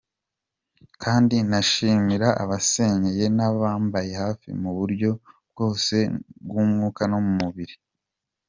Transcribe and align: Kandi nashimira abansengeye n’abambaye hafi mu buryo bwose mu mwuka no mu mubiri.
Kandi 1.01 1.35
nashimira 1.49 2.27
abansengeye 2.43 3.25
n’abambaye 3.37 4.11
hafi 4.23 4.49
mu 4.61 4.71
buryo 4.77 5.09
bwose 5.51 5.95
mu 6.51 6.61
mwuka 6.69 7.03
no 7.11 7.19
mu 7.25 7.33
mubiri. 7.43 7.75